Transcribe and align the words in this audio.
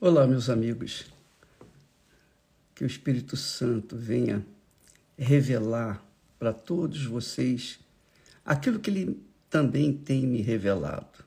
Olá, 0.00 0.28
meus 0.28 0.48
amigos. 0.48 1.06
Que 2.72 2.84
o 2.84 2.86
Espírito 2.86 3.36
Santo 3.36 3.96
venha 3.96 4.46
revelar 5.18 6.00
para 6.38 6.52
todos 6.52 7.04
vocês 7.04 7.80
aquilo 8.44 8.78
que 8.78 8.90
ele 8.90 9.20
também 9.50 9.92
tem 9.92 10.24
me 10.24 10.40
revelado. 10.40 11.24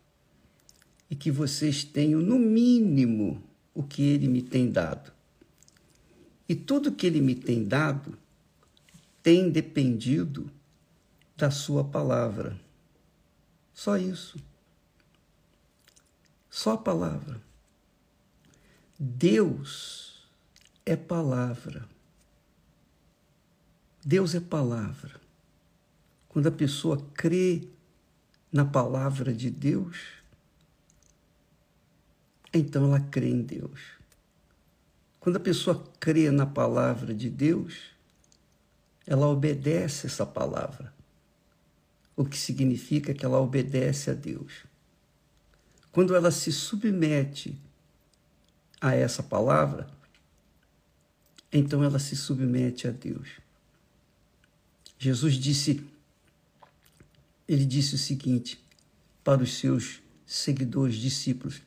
E 1.09 1.17
que 1.17 1.29
vocês 1.29 1.83
tenham, 1.83 2.21
no 2.21 2.39
mínimo, 2.39 3.43
o 3.73 3.83
que 3.83 4.03
ele 4.03 4.29
me 4.29 4.41
tem 4.41 4.71
dado. 4.71 5.11
E 6.47 6.55
tudo 6.55 6.93
que 6.93 7.05
ele 7.05 7.19
me 7.19 7.35
tem 7.35 7.65
dado 7.65 8.17
tem 9.21 9.49
dependido 9.49 10.49
da 11.35 11.51
sua 11.51 11.83
palavra. 11.83 12.57
Só 13.73 13.97
isso. 13.97 14.39
Só 16.49 16.75
a 16.75 16.77
palavra. 16.77 17.50
Deus 19.03 20.29
é 20.85 20.95
palavra. 20.95 21.89
Deus 24.05 24.35
é 24.35 24.39
palavra. 24.39 25.19
Quando 26.29 26.45
a 26.45 26.51
pessoa 26.51 27.03
crê 27.11 27.67
na 28.53 28.63
palavra 28.63 29.33
de 29.33 29.49
Deus, 29.49 29.97
então 32.53 32.83
ela 32.85 32.99
crê 32.99 33.29
em 33.29 33.41
Deus. 33.41 33.81
Quando 35.19 35.37
a 35.37 35.39
pessoa 35.39 35.83
crê 35.99 36.29
na 36.29 36.45
palavra 36.45 37.11
de 37.11 37.27
Deus, 37.27 37.95
ela 39.07 39.25
obedece 39.25 40.05
essa 40.05 40.27
palavra, 40.27 40.93
o 42.15 42.23
que 42.23 42.37
significa 42.37 43.15
que 43.15 43.25
ela 43.25 43.39
obedece 43.39 44.11
a 44.11 44.13
Deus. 44.13 44.63
Quando 45.91 46.15
ela 46.15 46.29
se 46.29 46.51
submete 46.51 47.59
a 48.81 48.95
essa 48.95 49.21
palavra, 49.21 49.87
então 51.53 51.83
ela 51.83 51.99
se 51.99 52.15
submete 52.15 52.87
a 52.87 52.91
Deus. 52.91 53.29
Jesus 54.97 55.35
disse, 55.35 55.85
ele 57.47 57.65
disse 57.65 57.95
o 57.95 57.97
seguinte 57.97 58.59
para 59.23 59.43
os 59.43 59.57
seus 59.57 60.01
seguidores, 60.25 60.95
discípulos: 60.95 61.61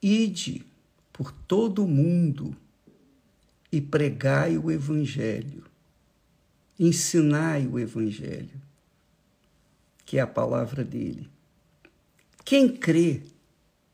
Ide 0.00 0.64
por 1.12 1.32
todo 1.32 1.84
o 1.84 1.88
mundo 1.88 2.56
e 3.72 3.80
pregai 3.80 4.56
o 4.56 4.70
Evangelho, 4.70 5.64
ensinai 6.78 7.66
o 7.66 7.78
Evangelho, 7.78 8.62
que 10.04 10.18
é 10.18 10.20
a 10.20 10.26
palavra 10.26 10.84
dele. 10.84 11.28
Quem 12.44 12.68
crê 12.68 13.22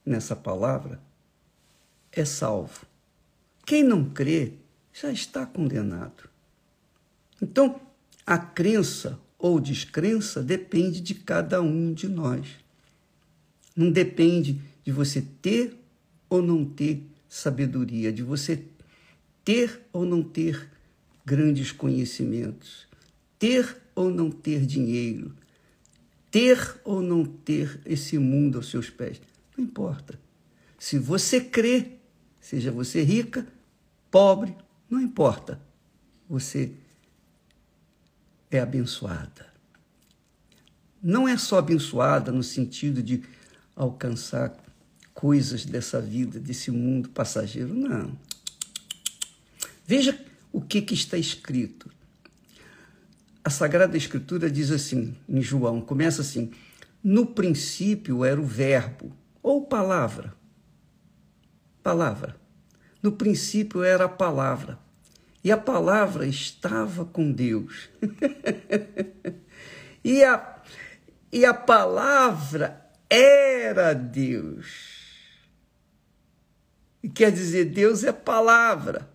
nessa 0.04 0.36
palavra 0.36 1.00
é 2.12 2.24
salvo. 2.24 2.86
Quem 3.64 3.82
não 3.82 4.04
crê 4.04 4.52
já 4.92 5.10
está 5.10 5.46
condenado. 5.46 6.28
Então, 7.40 7.80
a 8.26 8.38
crença 8.38 9.18
ou 9.38 9.58
descrença 9.58 10.42
depende 10.42 11.00
de 11.00 11.14
cada 11.14 11.60
um 11.60 11.92
de 11.92 12.08
nós. 12.08 12.46
Não 13.74 13.90
depende 13.90 14.60
de 14.84 14.92
você 14.92 15.22
ter 15.40 15.76
ou 16.28 16.42
não 16.42 16.64
ter 16.64 17.02
sabedoria, 17.28 18.12
de 18.12 18.22
você 18.22 18.62
ter 19.44 19.80
ou 19.92 20.04
não 20.04 20.22
ter 20.22 20.68
grandes 21.24 21.72
conhecimentos, 21.72 22.86
ter 23.38 23.76
ou 23.94 24.10
não 24.10 24.30
ter 24.30 24.66
dinheiro, 24.66 25.34
ter 26.30 26.80
ou 26.84 27.02
não 27.02 27.24
ter 27.24 27.80
esse 27.84 28.18
mundo 28.18 28.58
aos 28.58 28.70
seus 28.70 28.90
pés. 28.90 29.20
Não 29.56 29.64
importa. 29.64 30.18
Se 30.78 30.98
você 30.98 31.40
crê, 31.40 31.92
Seja 32.42 32.72
você 32.72 33.04
rica, 33.04 33.46
pobre, 34.10 34.54
não 34.90 35.00
importa. 35.00 35.60
Você 36.28 36.72
é 38.50 38.58
abençoada. 38.58 39.46
Não 41.00 41.28
é 41.28 41.38
só 41.38 41.58
abençoada 41.58 42.32
no 42.32 42.42
sentido 42.42 43.00
de 43.00 43.22
alcançar 43.76 44.54
coisas 45.14 45.64
dessa 45.64 46.00
vida, 46.00 46.40
desse 46.40 46.70
mundo 46.72 47.10
passageiro, 47.10 47.72
não. 47.72 48.18
Veja 49.86 50.18
o 50.52 50.60
que, 50.60 50.82
que 50.82 50.94
está 50.94 51.16
escrito. 51.16 51.90
A 53.44 53.50
Sagrada 53.50 53.96
Escritura 53.96 54.50
diz 54.50 54.70
assim, 54.72 55.14
em 55.28 55.40
João, 55.40 55.80
começa 55.80 56.22
assim: 56.22 56.50
No 57.02 57.26
princípio 57.26 58.24
era 58.24 58.40
o 58.40 58.46
Verbo, 58.46 59.16
ou 59.42 59.64
palavra 59.64 60.41
palavra. 61.82 62.36
No 63.02 63.12
princípio 63.12 63.82
era 63.82 64.04
a 64.04 64.08
palavra. 64.08 64.78
E 65.42 65.50
a 65.50 65.56
palavra 65.56 66.26
estava 66.26 67.04
com 67.04 67.32
Deus. 67.32 67.90
e, 70.04 70.22
a, 70.22 70.62
e 71.32 71.44
a 71.44 71.52
palavra 71.52 72.80
era 73.10 73.92
Deus. 73.92 75.02
E 77.02 77.08
quer 77.08 77.32
dizer, 77.32 77.66
Deus 77.66 78.04
é 78.04 78.12
palavra. 78.12 79.10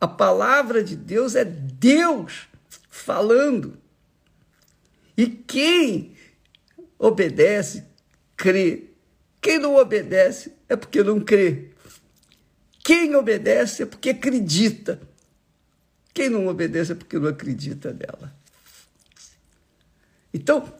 A 0.00 0.06
palavra 0.06 0.84
de 0.84 0.94
Deus 0.94 1.34
é 1.34 1.44
Deus 1.44 2.48
falando. 2.88 3.76
E 5.16 5.26
quem 5.26 6.14
obedece, 6.96 7.84
crê 8.36 8.88
quem 9.40 9.58
não 9.58 9.76
obedece 9.76 10.57
é 10.68 10.76
porque 10.76 11.02
não 11.02 11.20
crê. 11.20 11.70
Quem 12.84 13.14
obedece 13.14 13.82
é 13.82 13.86
porque 13.86 14.10
acredita. 14.10 15.00
Quem 16.12 16.28
não 16.28 16.46
obedece 16.46 16.92
é 16.92 16.94
porque 16.94 17.18
não 17.18 17.28
acredita 17.28 17.92
nela. 17.92 18.34
Então, 20.32 20.72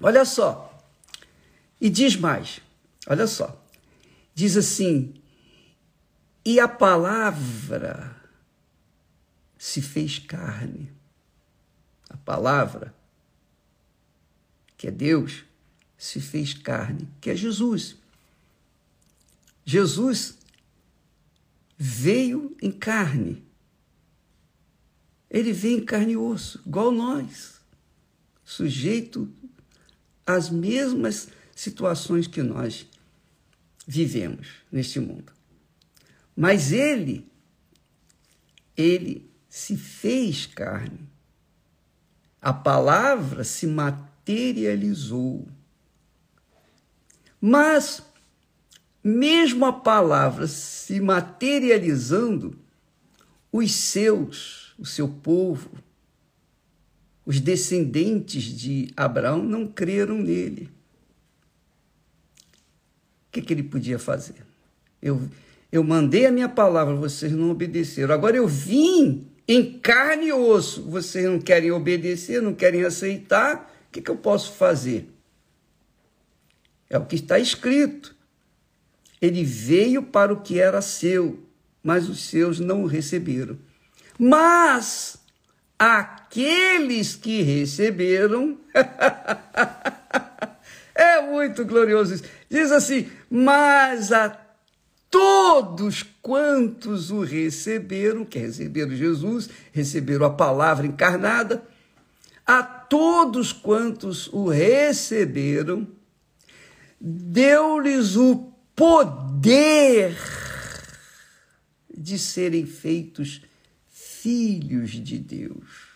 olha 0.00 0.24
só. 0.24 0.72
E 1.80 1.90
diz 1.90 2.16
mais, 2.16 2.60
olha 3.06 3.26
só. 3.26 3.62
Diz 4.34 4.56
assim: 4.56 5.14
e 6.44 6.60
a 6.60 6.68
palavra 6.68 8.14
se 9.58 9.82
fez 9.82 10.18
carne. 10.18 10.92
A 12.08 12.16
palavra, 12.16 12.94
que 14.76 14.86
é 14.86 14.90
Deus, 14.92 15.44
se 15.98 16.20
fez 16.20 16.54
carne, 16.54 17.08
que 17.20 17.30
é 17.30 17.34
Jesus. 17.34 17.96
Jesus 19.66 20.38
veio 21.76 22.56
em 22.62 22.70
carne. 22.70 23.44
Ele 25.28 25.52
veio 25.52 25.80
em 25.80 25.84
carne 25.84 26.12
e 26.12 26.16
osso, 26.16 26.62
igual 26.64 26.92
nós, 26.92 27.60
sujeito 28.44 29.28
às 30.24 30.48
mesmas 30.48 31.28
situações 31.54 32.28
que 32.28 32.42
nós 32.42 32.86
vivemos 33.86 34.48
neste 34.70 35.00
mundo. 35.00 35.32
Mas 36.36 36.70
ele, 36.70 37.26
ele 38.76 39.28
se 39.48 39.76
fez 39.76 40.46
carne. 40.46 41.08
A 42.40 42.52
palavra 42.52 43.42
se 43.42 43.66
materializou. 43.66 45.48
Mas, 47.40 48.02
mesmo 49.06 49.64
a 49.64 49.72
palavra 49.72 50.48
se 50.48 51.00
materializando, 51.00 52.58
os 53.52 53.72
seus, 53.72 54.74
o 54.76 54.84
seu 54.84 55.08
povo, 55.08 55.70
os 57.24 57.38
descendentes 57.38 58.42
de 58.42 58.90
Abraão 58.96 59.44
não 59.44 59.64
creram 59.64 60.18
nele. 60.18 60.68
O 63.28 63.30
que, 63.30 63.42
que 63.42 63.54
ele 63.54 63.62
podia 63.62 63.96
fazer? 63.96 64.44
Eu, 65.00 65.22
eu 65.70 65.84
mandei 65.84 66.26
a 66.26 66.32
minha 66.32 66.48
palavra, 66.48 66.96
vocês 66.96 67.30
não 67.30 67.50
obedeceram. 67.50 68.12
Agora 68.12 68.36
eu 68.36 68.48
vim 68.48 69.28
em 69.46 69.78
carne 69.78 70.26
e 70.26 70.32
osso, 70.32 70.82
vocês 70.82 71.24
não 71.26 71.38
querem 71.38 71.70
obedecer, 71.70 72.42
não 72.42 72.52
querem 72.52 72.82
aceitar, 72.82 73.72
o 73.88 73.92
que, 73.92 74.02
que 74.02 74.10
eu 74.10 74.16
posso 74.16 74.54
fazer? 74.54 75.08
É 76.90 76.98
o 76.98 77.06
que 77.06 77.14
está 77.14 77.38
escrito. 77.38 78.15
Ele 79.20 79.44
veio 79.44 80.02
para 80.02 80.32
o 80.32 80.40
que 80.40 80.60
era 80.60 80.82
seu, 80.82 81.42
mas 81.82 82.08
os 82.08 82.28
seus 82.28 82.60
não 82.60 82.82
o 82.82 82.86
receberam. 82.86 83.58
Mas 84.18 85.18
aqueles 85.78 87.14
que 87.14 87.42
receberam. 87.42 88.58
é 90.94 91.22
muito 91.22 91.64
glorioso 91.64 92.14
isso. 92.14 92.24
Diz 92.50 92.72
assim: 92.72 93.08
mas 93.30 94.12
a 94.12 94.38
todos 95.10 96.04
quantos 96.20 97.10
o 97.10 97.22
receberam, 97.22 98.24
que 98.24 98.38
receberam 98.38 98.94
Jesus, 98.94 99.48
receberam 99.72 100.26
a 100.26 100.30
palavra 100.30 100.86
encarnada, 100.86 101.62
a 102.46 102.62
todos 102.62 103.52
quantos 103.52 104.28
o 104.32 104.48
receberam, 104.48 105.86
deu-lhes 107.00 108.16
o 108.16 108.52
poder 108.76 110.16
de 111.96 112.18
serem 112.18 112.66
feitos 112.66 113.40
filhos 113.88 114.90
de 114.90 115.18
Deus, 115.18 115.88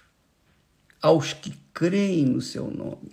aos 1.00 1.34
que 1.34 1.52
creem 1.74 2.24
no 2.24 2.40
seu 2.40 2.70
nome. 2.70 3.12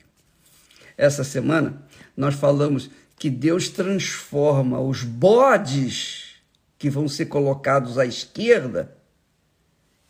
Essa 0.97 1.23
semana 1.23 1.85
nós 2.15 2.33
falamos 2.33 2.89
que 3.19 3.29
Deus 3.29 3.67
transforma 3.67 4.79
os 4.79 5.03
bodes 5.03 6.35
que 6.77 6.89
vão 6.89 7.07
ser 7.07 7.25
colocados 7.25 7.97
à 7.97 8.05
esquerda, 8.05 8.95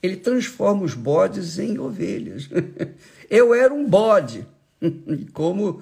ele 0.04 0.18
transforma 0.18 0.84
os 0.84 0.94
bodes 0.94 1.58
em 1.58 1.80
ovelhas. 1.80 2.50
Eu 3.30 3.54
era 3.54 3.74
um 3.74 3.90
bode. 3.90 4.46
Como 5.34 5.82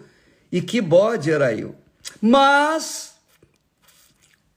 e 0.52 0.62
que 0.62 0.80
bode 0.80 1.30
era 1.30 1.54
eu? 1.54 1.76
Mas 2.22 3.15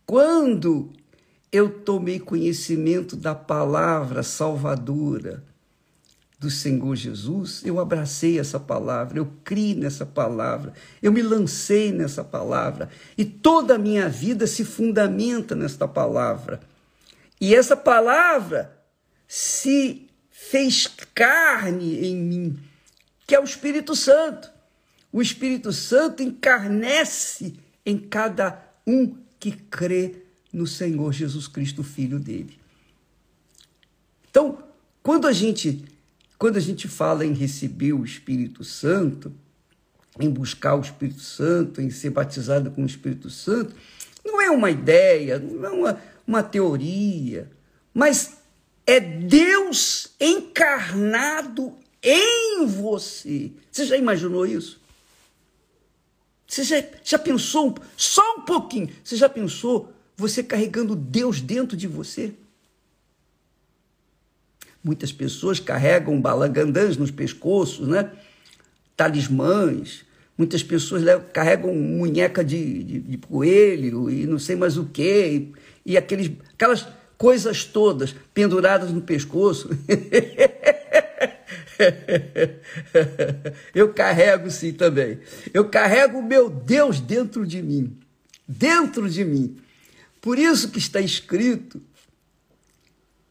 quando 0.09 0.91
eu 1.53 1.69
tomei 1.69 2.19
conhecimento 2.19 3.15
da 3.15 3.35
palavra 3.35 4.23
salvadora 4.23 5.45
do 6.39 6.51
Senhor 6.51 6.97
Jesus, 6.97 7.63
eu 7.63 7.79
abracei 7.79 8.39
essa 8.39 8.59
palavra, 8.59 9.19
eu 9.19 9.31
criei 9.45 9.75
nessa 9.75 10.07
palavra, 10.07 10.73
eu 11.03 11.13
me 11.13 11.21
lancei 11.21 11.93
nessa 11.93 12.25
palavra 12.25 12.89
e 13.19 13.25
toda 13.25 13.75
a 13.75 13.79
minha 13.79 14.09
vida 14.09 14.47
se 14.47 14.65
fundamenta 14.65 15.55
nesta 15.55 15.87
palavra. 15.87 16.61
E 17.39 17.55
essa 17.55 17.77
palavra 17.77 18.79
se 19.27 20.09
fez 20.31 20.87
carne 21.15 22.07
em 22.07 22.17
mim, 22.17 22.59
que 23.27 23.35
é 23.35 23.41
o 23.41 23.45
Espírito 23.45 23.95
Santo. 23.95 24.51
O 25.13 25.21
Espírito 25.21 25.71
Santo 25.71 26.23
encarnece 26.23 27.57
em 27.85 27.99
cada 27.99 28.59
um 28.87 29.28
que 29.39 29.53
crê 29.53 30.17
no 30.53 30.67
Senhor 30.67 31.13
Jesus 31.13 31.47
Cristo, 31.47 31.83
Filho 31.83 32.19
dele. 32.19 32.59
Então, 34.31 34.59
quando 35.03 35.27
a 35.27 35.33
gente 35.33 35.85
quando 36.39 36.57
a 36.57 36.61
gente 36.61 36.87
fala 36.87 37.27
em 37.27 37.33
receber 37.33 37.93
o 37.93 38.05
Espírito 38.05 38.63
Santo, 38.63 39.35
em 40.21 40.31
buscar 40.31 40.77
o 40.77 40.81
Espírito 40.81 41.21
Santo, 41.21 41.81
em 41.81 41.91
ser 41.91 42.11
batizado 42.11 42.71
com 42.71 42.85
o 42.85 42.87
Espírito 42.87 43.29
Santo, 43.29 43.75
não 44.25 44.41
é 44.41 44.49
uma 44.49 44.71
ideia, 44.71 45.39
não 45.41 45.65
é 45.65 45.71
uma, 45.71 46.01
uma 46.25 46.43
teoria, 46.43 47.51
mas 47.93 48.39
é 48.87 49.01
Deus 49.01 50.11
encarnado 50.21 51.75
em 52.01 52.65
você. 52.67 53.51
Você 53.71 53.85
já 53.85 53.97
imaginou 53.97 54.47
isso? 54.47 54.81
Você 56.49 56.65
já, 56.65 56.83
já 57.05 57.19
pensou, 57.19 57.77
só 57.95 58.23
um 58.39 58.41
pouquinho, 58.41 58.89
você 59.05 59.17
já 59.17 59.29
pensou 59.29 59.93
você 60.17 60.43
carregando 60.43 60.97
Deus 60.97 61.43
dentro 61.43 61.77
de 61.77 61.87
você? 61.87 62.33
Muitas 64.83 65.13
pessoas 65.13 65.61
carregam 65.61 66.19
balangandãs 66.21 66.97
nos 66.97 67.11
pescoços, 67.11 67.87
né? 67.87 68.11
talismãs. 68.97 70.05
Muitas 70.37 70.63
pessoas 70.63 71.03
levam, 71.03 71.27
carregam 71.33 71.75
munheca 71.75 72.45
de, 72.45 72.83
de, 72.83 72.99
de, 73.01 73.19
coelho 73.19 74.09
e 74.09 74.27
não 74.27 74.39
sei 74.39 74.57
mais 74.57 74.77
o 74.77 74.87
quê, 74.87 75.53
e, 75.85 75.93
e 75.93 75.97
aqueles, 75.97 76.31
aquelas 76.55 76.87
coisas 77.17 77.65
todas 77.65 78.15
penduradas 78.33 78.91
no 78.93 79.03
pescoço. 79.03 79.69
Eu 83.75 83.93
carrego 83.93 84.51
sim 84.51 84.73
também. 84.73 85.21
Eu 85.53 85.69
carrego 85.69 86.19
o 86.19 86.23
meu 86.23 86.51
Deus 86.51 87.01
dentro 87.01 87.47
de 87.47 87.63
mim. 87.63 87.97
Dentro 88.47 89.09
de 89.09 89.25
mim. 89.25 89.57
Por 90.21 90.39
isso 90.39 90.71
que 90.71 90.79
está 90.79 91.01
escrito 91.01 91.81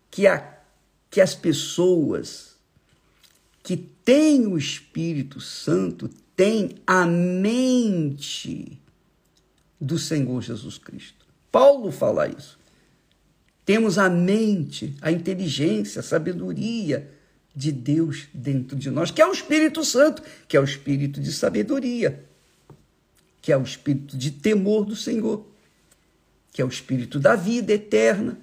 que, 0.10 0.26
a, 0.26 0.58
que 1.10 1.22
as 1.22 1.36
pessoas 1.36 2.56
que 3.64 3.76
têm 3.76 4.48
o 4.48 4.58
Espírito 4.58 5.42
Santo 5.42 6.10
têm 6.36 6.76
a 6.86 7.06
mente 7.06 8.80
do 9.80 10.00
Senhor 10.00 10.42
Jesus 10.42 10.78
Cristo. 10.78 11.26
Paulo 11.52 11.92
fala 11.92 12.28
isso. 12.28 12.58
Temos 13.66 13.98
a 13.98 14.10
mente, 14.10 14.96
a 15.02 15.12
inteligência, 15.12 16.00
a 16.00 16.04
sabedoria 16.04 17.17
de 17.58 17.72
Deus 17.72 18.28
dentro 18.32 18.78
de 18.78 18.92
nós, 18.92 19.10
que 19.10 19.20
é 19.20 19.26
o 19.26 19.32
Espírito 19.32 19.84
Santo, 19.84 20.22
que 20.48 20.56
é 20.56 20.60
o 20.60 20.64
espírito 20.64 21.20
de 21.20 21.34
sabedoria, 21.34 22.24
que 23.42 23.52
é 23.52 23.58
o 23.58 23.64
espírito 23.64 24.16
de 24.16 24.30
temor 24.30 24.86
do 24.86 24.96
Senhor, 24.96 25.44
que 26.54 26.62
é 26.62 26.66
o 26.66 26.68
espírito 26.68 27.20
da 27.20 27.36
vida 27.36 27.74
eterna. 27.74 28.38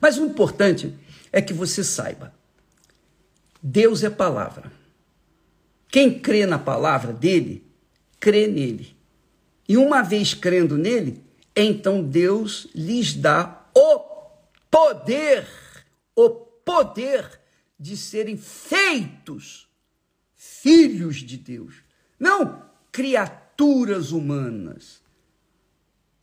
Mas 0.00 0.18
o 0.18 0.26
importante 0.26 0.92
é 1.30 1.40
que 1.40 1.54
você 1.54 1.84
saiba: 1.84 2.34
Deus 3.62 4.02
é 4.02 4.10
palavra. 4.10 4.72
Quem 5.88 6.18
crê 6.18 6.46
na 6.46 6.58
palavra 6.58 7.12
dele, 7.12 7.64
crê 8.18 8.48
nele. 8.48 8.96
E 9.68 9.76
uma 9.76 10.02
vez 10.02 10.34
crendo 10.34 10.76
nele, 10.76 11.22
então 11.54 12.02
Deus 12.02 12.66
lhes 12.74 13.14
dá 13.14 13.68
o 13.72 14.00
poder, 14.68 15.46
o 16.16 16.28
poder 16.28 17.43
de 17.78 17.96
serem 17.96 18.36
feitos 18.36 19.68
filhos 20.34 21.16
de 21.16 21.36
Deus, 21.36 21.76
não 22.18 22.62
criaturas 22.92 24.12
humanas. 24.12 25.02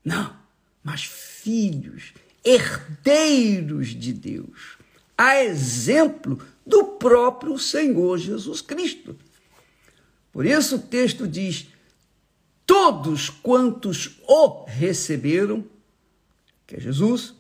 Não, 0.04 0.36
mas 0.84 1.04
filhos, 1.04 2.14
herdeiros 2.44 3.90
de 3.90 4.14
Deus, 4.14 4.78
a 5.18 5.44
exemplo 5.44 6.40
do 6.66 6.84
próprio 6.84 7.58
Senhor 7.58 8.18
Jesus 8.18 8.62
Cristo. 8.62 9.16
Por 10.32 10.46
isso 10.46 10.78
o 10.78 10.82
texto 10.82 11.28
diz: 11.28 11.68
todos 12.66 13.30
quantos 13.30 14.20
o 14.28 14.66
receberam, 14.66 15.66
que 16.66 16.78
é 16.78 16.80
Jesus, 16.80 17.36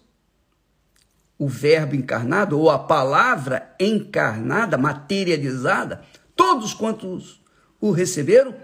o 1.42 1.48
Verbo 1.48 1.96
encarnado, 1.96 2.60
ou 2.60 2.70
a 2.70 2.78
palavra 2.78 3.74
encarnada, 3.80 4.78
materializada, 4.78 6.06
todos 6.36 6.72
quantos 6.72 7.42
o 7.80 7.90
receberam, 7.90 8.56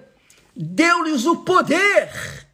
deu-lhes 0.55 1.25
o 1.25 1.37
poder 1.37 2.45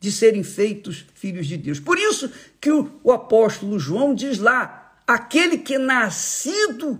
de 0.00 0.10
serem 0.10 0.42
feitos 0.42 1.06
filhos 1.14 1.46
de 1.46 1.56
Deus. 1.56 1.78
Por 1.78 1.96
isso 1.96 2.28
que 2.60 2.72
o, 2.72 3.00
o 3.04 3.12
apóstolo 3.12 3.78
João 3.78 4.16
diz 4.16 4.40
lá: 4.40 4.96
aquele 5.06 5.58
que 5.58 5.76
é 5.76 5.78
nascido, 5.78 6.98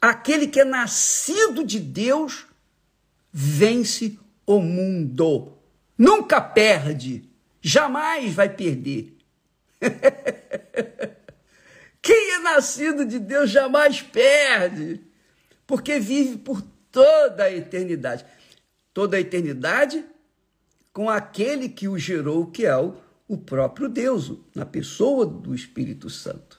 aquele 0.00 0.46
que 0.46 0.60
é 0.60 0.64
nascido 0.64 1.62
de 1.62 1.78
Deus, 1.80 2.46
vence 3.30 4.18
o 4.46 4.58
mundo. 4.58 5.52
Nunca 5.98 6.40
perde, 6.40 7.28
jamais 7.60 8.32
vai 8.32 8.48
perder. 8.48 9.18
Quem 12.08 12.36
é 12.36 12.38
nascido 12.38 13.04
de 13.04 13.18
Deus 13.18 13.50
jamais 13.50 14.00
perde, 14.00 14.98
porque 15.66 16.00
vive 16.00 16.38
por 16.38 16.62
toda 16.90 17.44
a 17.44 17.52
eternidade. 17.52 18.24
Toda 18.94 19.18
a 19.18 19.20
eternidade 19.20 20.02
com 20.90 21.10
aquele 21.10 21.68
que 21.68 21.86
o 21.86 21.98
gerou, 21.98 22.46
que 22.46 22.64
é 22.64 22.74
o, 22.74 22.94
o 23.28 23.36
próprio 23.36 23.90
Deus, 23.90 24.32
na 24.54 24.64
pessoa 24.64 25.26
do 25.26 25.54
Espírito 25.54 26.08
Santo. 26.08 26.58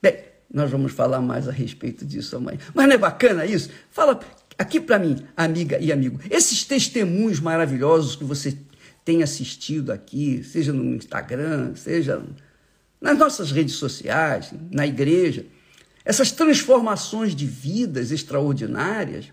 Bem, 0.00 0.24
nós 0.50 0.70
vamos 0.70 0.92
falar 0.92 1.20
mais 1.20 1.46
a 1.46 1.52
respeito 1.52 2.02
disso 2.06 2.38
amanhã. 2.38 2.58
Mas 2.72 2.88
não 2.88 2.94
é 2.94 2.98
bacana 2.98 3.44
isso? 3.44 3.68
Fala 3.90 4.18
aqui 4.56 4.80
para 4.80 4.98
mim, 4.98 5.26
amiga 5.36 5.78
e 5.78 5.92
amigo, 5.92 6.18
esses 6.30 6.64
testemunhos 6.64 7.38
maravilhosos 7.38 8.16
que 8.16 8.24
você 8.24 8.56
tem 9.04 9.22
assistido 9.22 9.92
aqui, 9.92 10.42
seja 10.42 10.72
no 10.72 10.94
Instagram, 10.94 11.74
seja 11.74 12.24
nas 13.00 13.16
nossas 13.18 13.50
redes 13.50 13.76
sociais, 13.76 14.52
na 14.70 14.86
igreja, 14.86 15.46
essas 16.04 16.30
transformações 16.30 17.34
de 17.34 17.46
vidas 17.46 18.10
extraordinárias, 18.10 19.32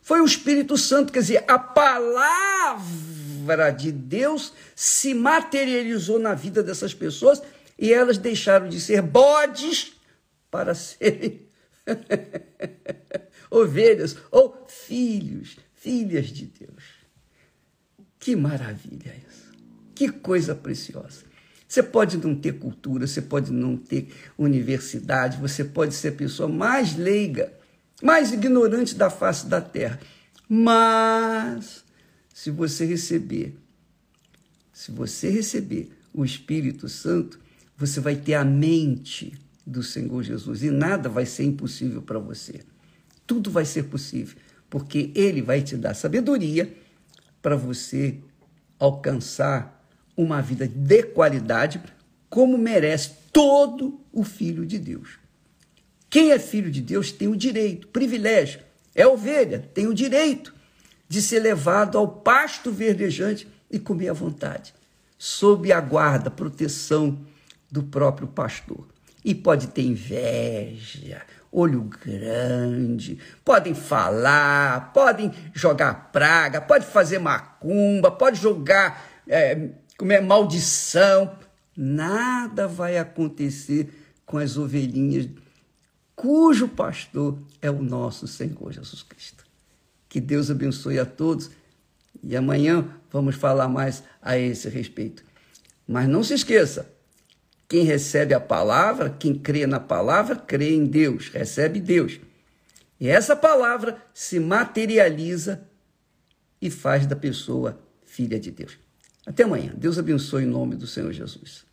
foi 0.00 0.20
o 0.20 0.24
Espírito 0.24 0.76
Santo, 0.78 1.12
quer 1.12 1.20
dizer, 1.20 1.44
a 1.46 1.58
palavra 1.58 2.38
de 3.70 3.92
Deus 3.92 4.52
se 4.74 5.12
materializou 5.12 6.18
na 6.18 6.34
vida 6.34 6.62
dessas 6.62 6.94
pessoas 6.94 7.42
e 7.78 7.92
elas 7.92 8.16
deixaram 8.16 8.68
de 8.68 8.80
ser 8.80 9.02
bodes 9.02 9.92
para 10.50 10.74
serem 10.74 11.46
ovelhas 13.50 14.16
ou 14.30 14.66
filhos, 14.68 15.58
filhas 15.74 16.28
de 16.28 16.46
Deus. 16.46 16.84
Que 18.18 18.34
maravilha 18.34 19.14
isso! 19.28 19.52
Que 19.94 20.10
coisa 20.10 20.54
preciosa! 20.54 21.27
Você 21.68 21.82
pode 21.82 22.16
não 22.16 22.34
ter 22.34 22.54
cultura, 22.54 23.06
você 23.06 23.20
pode 23.20 23.52
não 23.52 23.76
ter 23.76 24.08
universidade, 24.38 25.36
você 25.38 25.62
pode 25.62 25.94
ser 25.94 26.08
a 26.08 26.12
pessoa 26.12 26.48
mais 26.48 26.96
leiga, 26.96 27.52
mais 28.02 28.32
ignorante 28.32 28.94
da 28.94 29.10
face 29.10 29.46
da 29.46 29.60
terra. 29.60 30.00
Mas, 30.48 31.84
se 32.32 32.50
você 32.50 32.86
receber, 32.86 33.54
se 34.72 34.90
você 34.90 35.28
receber 35.28 35.90
o 36.14 36.24
Espírito 36.24 36.88
Santo, 36.88 37.38
você 37.76 38.00
vai 38.00 38.16
ter 38.16 38.34
a 38.34 38.44
mente 38.44 39.34
do 39.66 39.82
Senhor 39.82 40.22
Jesus 40.22 40.62
e 40.62 40.70
nada 40.70 41.10
vai 41.10 41.26
ser 41.26 41.44
impossível 41.44 42.00
para 42.00 42.18
você. 42.18 42.60
Tudo 43.26 43.50
vai 43.50 43.66
ser 43.66 43.84
possível, 43.84 44.38
porque 44.70 45.12
Ele 45.14 45.42
vai 45.42 45.60
te 45.60 45.76
dar 45.76 45.92
sabedoria 45.92 46.74
para 47.42 47.56
você 47.56 48.18
alcançar 48.78 49.77
uma 50.18 50.42
vida 50.42 50.66
de 50.66 51.04
qualidade, 51.04 51.80
como 52.28 52.58
merece 52.58 53.12
todo 53.32 54.00
o 54.12 54.24
filho 54.24 54.66
de 54.66 54.76
Deus. 54.76 55.20
Quem 56.10 56.32
é 56.32 56.38
filho 56.40 56.72
de 56.72 56.82
Deus 56.82 57.12
tem 57.12 57.28
o 57.28 57.36
direito, 57.36 57.86
privilégio, 57.86 58.60
é 58.96 59.06
ovelha, 59.06 59.60
tem 59.72 59.86
o 59.86 59.94
direito 59.94 60.52
de 61.08 61.22
ser 61.22 61.38
levado 61.38 61.96
ao 61.96 62.08
pasto 62.08 62.72
verdejante 62.72 63.46
e 63.70 63.78
comer 63.78 64.08
à 64.08 64.12
vontade, 64.12 64.74
sob 65.16 65.70
a 65.70 65.80
guarda, 65.80 66.30
proteção 66.30 67.24
do 67.70 67.84
próprio 67.84 68.26
pastor. 68.26 68.88
E 69.24 69.34
pode 69.36 69.68
ter 69.68 69.82
inveja, 69.82 71.22
olho 71.52 71.82
grande, 71.82 73.18
podem 73.44 73.74
falar, 73.74 74.92
podem 74.92 75.32
jogar 75.54 76.10
praga, 76.10 76.60
pode 76.60 76.86
fazer 76.86 77.20
macumba, 77.20 78.10
pode 78.10 78.40
jogar 78.40 79.06
é, 79.28 79.70
comer 79.98 80.22
maldição. 80.22 81.36
Nada 81.76 82.66
vai 82.66 82.96
acontecer 82.96 83.92
com 84.24 84.38
as 84.38 84.56
ovelhinhas 84.56 85.28
cujo 86.16 86.66
pastor 86.66 87.38
é 87.62 87.70
o 87.70 87.82
nosso 87.82 88.26
Senhor 88.26 88.72
Jesus 88.72 89.02
Cristo. 89.02 89.44
Que 90.08 90.20
Deus 90.20 90.50
abençoe 90.50 90.98
a 90.98 91.06
todos 91.06 91.50
e 92.22 92.36
amanhã 92.36 92.88
vamos 93.12 93.36
falar 93.36 93.68
mais 93.68 94.02
a 94.20 94.36
esse 94.36 94.68
respeito. 94.68 95.22
Mas 95.86 96.08
não 96.08 96.24
se 96.24 96.34
esqueça, 96.34 96.90
quem 97.68 97.84
recebe 97.84 98.34
a 98.34 98.40
palavra, 98.40 99.10
quem 99.10 99.34
crê 99.34 99.66
na 99.66 99.78
palavra, 99.78 100.34
crê 100.34 100.74
em 100.74 100.86
Deus, 100.86 101.28
recebe 101.28 101.78
Deus. 101.80 102.18
E 102.98 103.08
essa 103.08 103.36
palavra 103.36 104.02
se 104.12 104.40
materializa 104.40 105.62
e 106.60 106.68
faz 106.68 107.06
da 107.06 107.14
pessoa 107.14 107.78
filha 108.04 108.40
de 108.40 108.50
Deus. 108.50 108.76
Até 109.28 109.42
amanhã. 109.44 109.74
Deus 109.76 109.98
abençoe 109.98 110.44
em 110.44 110.46
nome 110.46 110.74
do 110.74 110.86
Senhor 110.86 111.12
Jesus. 111.12 111.67